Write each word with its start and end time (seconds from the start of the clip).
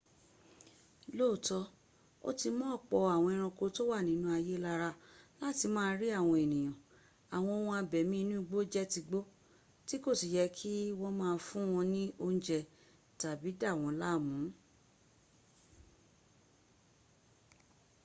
lóòtọ́ 1.17 1.61
ó 2.27 2.29
ti 2.39 2.49
mọ́ 2.57 2.69
ọ̀pọ̀ 2.77 3.01
àwọn 3.15 3.31
ẹranko 3.35 3.65
tó 3.75 3.81
wà 3.91 3.99
nínú 4.07 4.25
ààyè 4.35 4.55
lára 4.65 4.89
láti 5.41 5.65
má 5.75 5.81
a 5.91 5.97
rí 5.99 6.07
àwọn 6.19 6.35
èèyàn 6.45 6.77
àwọn 7.35 7.53
ohun 7.59 7.77
abẹ̀mí 7.81 8.17
inú 8.23 8.35
igbó 8.41 8.57
jẹ́ 8.73 8.89
tigbó 8.91 9.19
tí 9.87 9.95
kò 10.03 10.11
si 10.19 10.27
yẹ 10.35 10.45
kí 10.57 10.71
wọ́n 10.99 11.13
má 11.19 11.27
a 11.35 11.41
fún 11.47 11.65
wọn 11.73 11.87
ní 11.93 12.01
oúnjẹ́ 12.25 12.67
tàbí 13.19 13.49
dàwọn 13.61 13.93
láàmùn 14.01 14.45